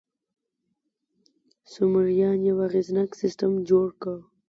سومریان 1.71 2.39
یو 2.47 2.57
اغېزناک 2.67 3.09
سیستم 3.21 3.51
جوړ 3.69 3.87
کړ. 4.01 4.15